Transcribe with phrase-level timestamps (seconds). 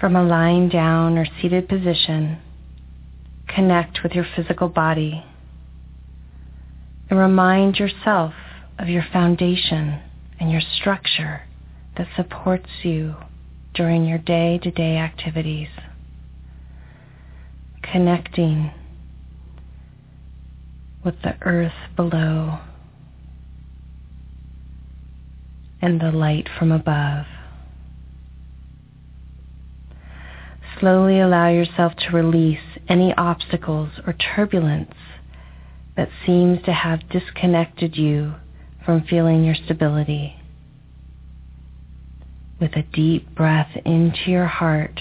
[0.00, 2.38] From a lying down or seated position,
[3.48, 5.24] connect with your physical body
[7.10, 8.32] and remind yourself
[8.78, 10.00] of your foundation
[10.38, 11.42] and your structure
[11.96, 13.16] that supports you
[13.74, 15.68] during your day-to-day activities.
[17.82, 18.70] Connecting
[21.04, 22.60] with the earth below
[25.82, 27.26] and the light from above.
[30.80, 34.94] Slowly allow yourself to release any obstacles or turbulence
[35.96, 38.34] that seems to have disconnected you
[38.84, 40.36] from feeling your stability.
[42.60, 45.00] With a deep breath into your heart,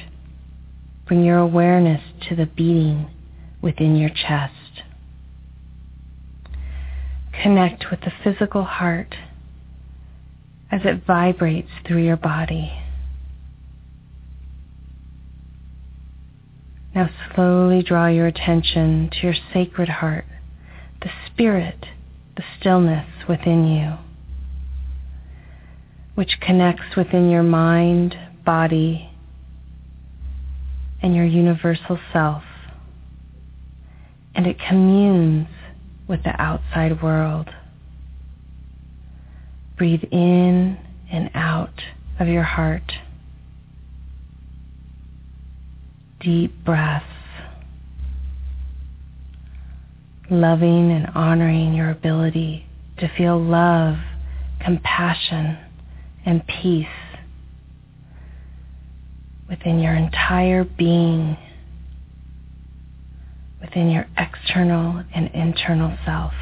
[1.07, 3.09] bring your awareness to the beating
[3.61, 4.53] within your chest.
[7.43, 9.13] Connect with the physical heart
[10.71, 12.71] as it vibrates through your body.
[16.97, 20.25] Now slowly draw your attention to your sacred heart,
[21.03, 21.85] the spirit,
[22.35, 23.99] the stillness within you,
[26.15, 29.11] which connects within your mind, body,
[30.99, 32.41] and your universal self,
[34.33, 35.49] and it communes
[36.07, 37.51] with the outside world.
[39.77, 40.79] Breathe in
[41.11, 41.83] and out
[42.19, 42.91] of your heart.
[46.19, 47.05] Deep breaths,
[50.29, 52.65] loving and honoring your ability
[52.97, 53.97] to feel love,
[54.59, 55.57] compassion,
[56.25, 56.87] and peace
[59.47, 61.37] within your entire being,
[63.61, 66.33] within your external and internal self.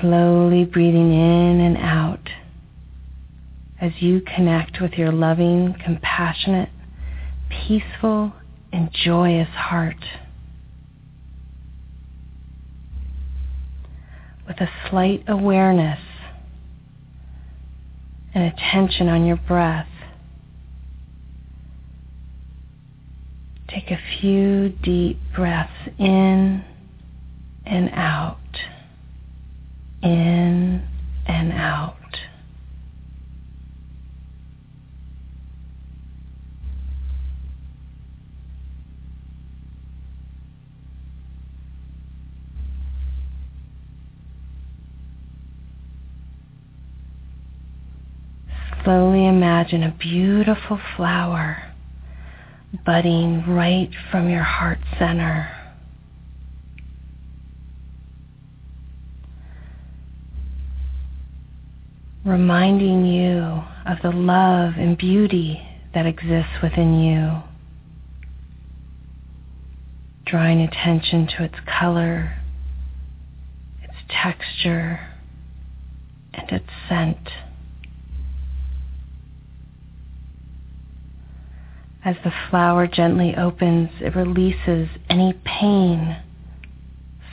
[0.00, 2.28] slowly breathing in and out
[3.84, 6.70] as you connect with your loving, compassionate,
[7.50, 8.32] peaceful,
[8.72, 10.02] and joyous heart.
[14.48, 16.00] With a slight awareness
[18.34, 19.86] and attention on your breath,
[23.68, 26.64] take a few deep breaths in
[27.66, 28.38] and out
[30.02, 30.86] in
[31.26, 31.96] and out.
[48.84, 51.72] Slowly imagine a beautiful flower
[52.84, 55.64] budding right from your heart center.
[62.24, 65.62] reminding you of the love and beauty
[65.92, 67.42] that exists within you.
[70.24, 72.38] Drawing attention to its color,
[73.82, 75.00] its texture,
[76.32, 77.28] and its scent.
[82.04, 86.18] As the flower gently opens, it releases any pain,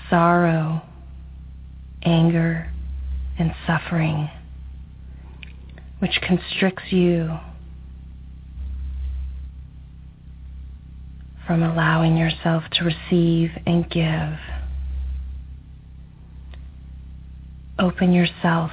[0.10, 0.82] sorrow,
[2.04, 2.72] anger,
[3.38, 4.30] and suffering
[6.02, 7.38] which constricts you
[11.46, 14.40] from allowing yourself to receive and give.
[17.78, 18.72] Open yourself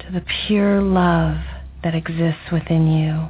[0.00, 1.38] to the pure love
[1.82, 3.28] that exists within you.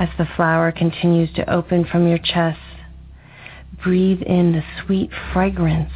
[0.00, 2.58] As the flower continues to open from your chest,
[3.84, 5.92] breathe in the sweet fragrance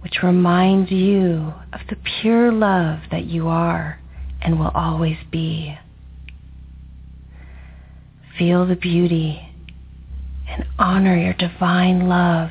[0.00, 4.00] which reminds you of the pure love that you are
[4.40, 5.78] and will always be.
[8.36, 9.48] Feel the beauty
[10.48, 12.50] and honor your divine love,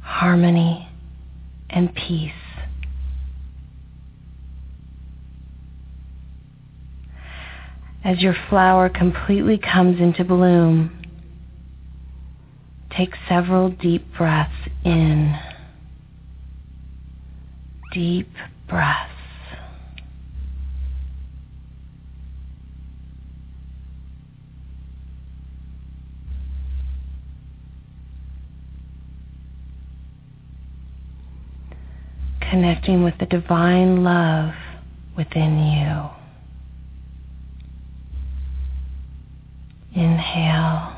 [0.00, 0.88] harmony,
[1.68, 2.32] and peace.
[8.04, 11.02] As your flower completely comes into bloom,
[12.96, 14.52] take several deep breaths
[14.84, 15.38] in
[17.92, 18.28] deep
[18.68, 19.08] breaths.
[32.40, 34.54] Connecting with the divine love
[35.16, 36.21] within you.
[39.94, 40.96] Inhale,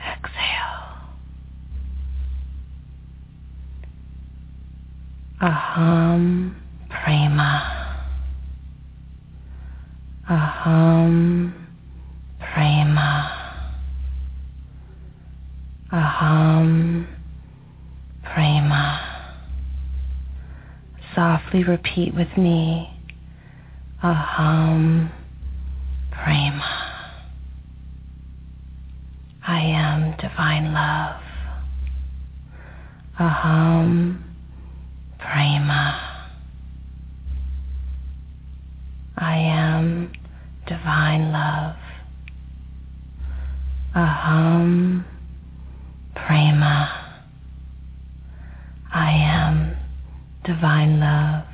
[0.00, 0.88] exhale.
[5.42, 6.54] Aham
[6.90, 7.62] Prema.
[10.30, 11.52] Aham
[12.40, 13.32] Prema.
[15.92, 17.06] Aham
[18.24, 19.00] Prema.
[21.14, 22.88] Softly repeat with me.
[24.04, 25.10] Aham
[26.12, 26.77] Prema.
[29.58, 31.20] I am divine love.
[33.18, 34.22] Aham
[35.18, 36.30] Prema.
[39.16, 40.12] I am
[40.64, 41.74] divine love.
[43.96, 45.04] Aham
[46.14, 47.26] Prema.
[48.94, 49.76] I am
[50.44, 51.44] divine love.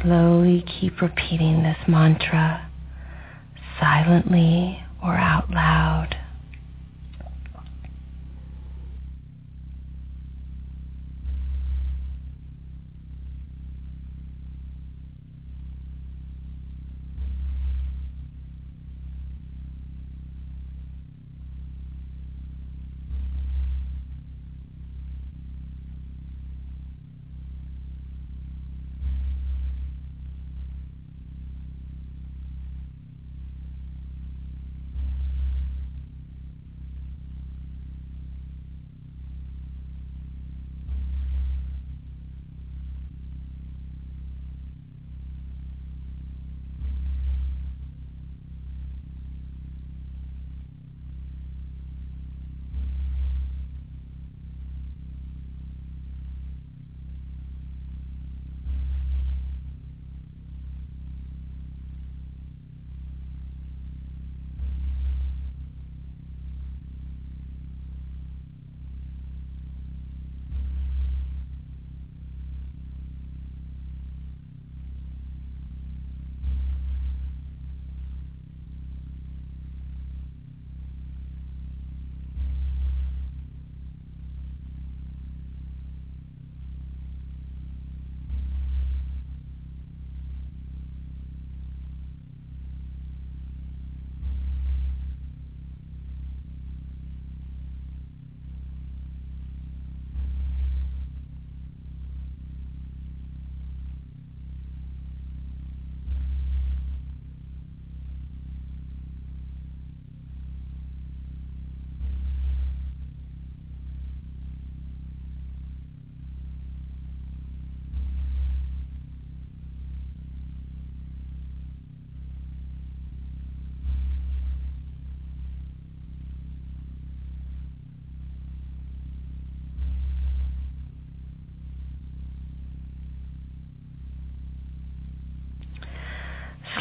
[0.00, 2.71] Slowly keep repeating this mantra
[3.82, 6.16] silently or out loud.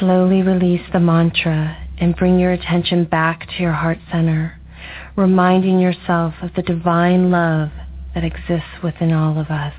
[0.02, 4.60] Slowly release the mantra and bring your attention back to your heart center,
[5.16, 7.70] reminding yourself of the divine love
[8.16, 9.76] that exists within all of us.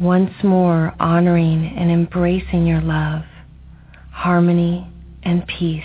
[0.00, 3.24] Once more honoring and embracing your love,
[4.10, 4.90] harmony,
[5.22, 5.84] and peace,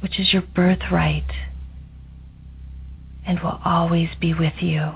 [0.00, 1.30] which is your birthright
[3.26, 4.90] and will always be with you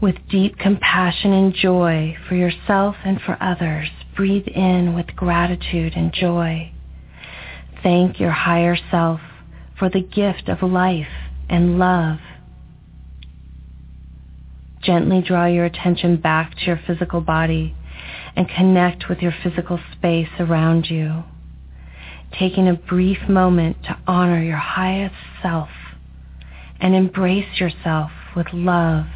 [0.00, 3.88] with deep compassion and joy for yourself and for others.
[4.16, 6.72] Breathe in with gratitude and joy.
[7.82, 9.20] Thank your higher self
[9.78, 11.06] for the gift of life
[11.48, 12.18] and love.
[14.82, 17.74] Gently draw your attention back to your physical body
[18.36, 21.24] and connect with your physical space around you.
[22.38, 25.70] Taking a brief moment to honor your highest self
[26.80, 29.06] and embrace yourself with love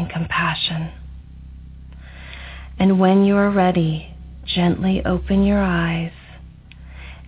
[0.00, 0.90] and compassion.
[2.78, 4.14] And when you are ready,
[4.46, 6.12] gently open your eyes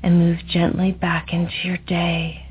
[0.03, 2.47] and move gently back into your day.